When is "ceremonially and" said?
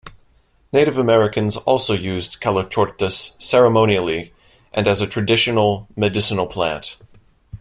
3.39-4.87